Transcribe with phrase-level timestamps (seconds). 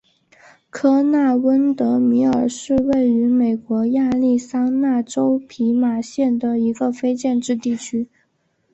[0.71, 8.07] 科纳温德米尔是位于美国亚利桑那州皮马县的一个非建制地区。